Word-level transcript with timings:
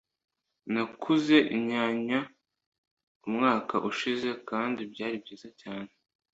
Nakuze 0.73 1.37
inyanya 1.57 2.19
umwaka 3.27 3.75
ushize 3.89 4.29
kandi 4.49 4.79
byari 4.91 5.15
byiza 5.23 5.49
cyane. 5.61 5.91